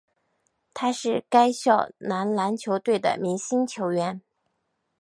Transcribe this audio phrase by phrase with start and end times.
[0.73, 4.19] 他是该校男篮校队的明星球员。